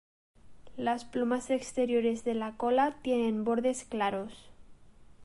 Las 0.77 1.05
plumas 1.05 1.51
exteriores 1.51 2.23
de 2.23 2.33
la 2.33 2.57
cola 2.57 2.97
tienen 3.03 3.43
bordes 3.45 3.83
claros. 3.83 4.49